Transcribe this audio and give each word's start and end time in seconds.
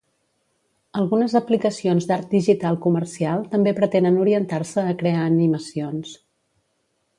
Algunes 1.01 1.35
aplicacions 1.39 2.07
d'art 2.11 2.31
digital 2.37 2.79
comercial 2.87 3.45
també 3.53 3.75
pretenen 3.81 4.19
orientar-se 4.25 4.89
a 4.95 4.99
crear 5.05 5.23
animacions. 5.29 6.19